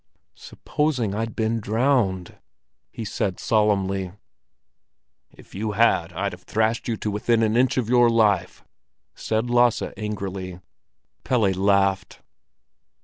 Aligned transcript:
"Supposing 0.33 1.13
I'd 1.13 1.35
been 1.35 1.59
drowned!" 1.59 2.39
he 2.89 3.05
said 3.05 3.39
solemnly. 3.39 4.11
"If 5.29 5.53
you 5.53 5.73
had, 5.73 6.11
I'd 6.13 6.31
have 6.31 6.41
thrashed 6.41 6.87
you 6.87 6.97
to 6.97 7.11
within 7.11 7.43
an 7.43 7.55
inch 7.55 7.77
of 7.77 7.87
your 7.87 8.09
life," 8.09 8.63
said 9.13 9.51
Lasse 9.51 9.83
angrily. 9.95 10.59
Pelle 11.23 11.51
laughed. 11.51 12.23